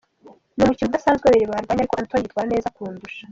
[0.55, 3.21] Ni umukino udasanzwe, babiri barwanye ariko Anthony yitwara neza kundusha.